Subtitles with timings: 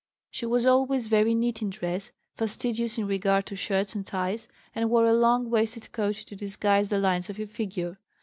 [0.31, 4.89] She was always very neat in dress, fastidious in regard to shirts and ties, and
[4.89, 7.99] wore a long waisted coat to disguise the lines of her figure.